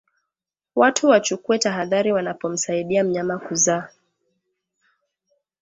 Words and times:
Watu 0.75 1.07
wachukue 1.09 1.59
tahadhari 1.59 2.11
wanapomsaidia 2.11 3.03
mnyama 3.03 3.39
kuzaa 3.39 3.89